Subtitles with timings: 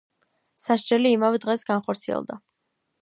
[0.67, 2.39] სასჯელი იმავე დღეს განხორციელდა.